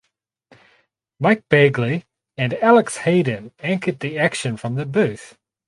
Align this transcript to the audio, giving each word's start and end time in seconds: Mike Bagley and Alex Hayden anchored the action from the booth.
Mike 1.19 1.47
Bagley 1.47 2.05
and 2.35 2.55
Alex 2.55 2.97
Hayden 2.97 3.51
anchored 3.59 3.99
the 3.99 4.17
action 4.17 4.57
from 4.57 4.73
the 4.73 4.87
booth. 4.87 5.37